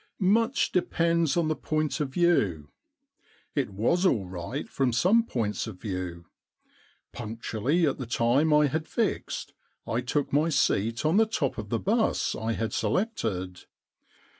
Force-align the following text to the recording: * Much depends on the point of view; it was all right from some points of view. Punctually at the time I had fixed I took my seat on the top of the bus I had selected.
* 0.09 0.19
Much 0.39 0.71
depends 0.71 1.37
on 1.37 1.47
the 1.47 1.55
point 1.55 1.99
of 1.99 2.09
view; 2.09 2.71
it 3.53 3.69
was 3.69 4.03
all 4.03 4.25
right 4.25 4.67
from 4.67 4.91
some 4.91 5.21
points 5.23 5.67
of 5.67 5.79
view. 5.79 6.25
Punctually 7.13 7.85
at 7.85 7.99
the 7.99 8.07
time 8.07 8.51
I 8.51 8.65
had 8.65 8.87
fixed 8.87 9.53
I 9.85 10.01
took 10.01 10.33
my 10.33 10.49
seat 10.49 11.05
on 11.05 11.17
the 11.17 11.27
top 11.27 11.59
of 11.59 11.69
the 11.69 11.77
bus 11.77 12.33
I 12.33 12.53
had 12.53 12.73
selected. 12.73 13.65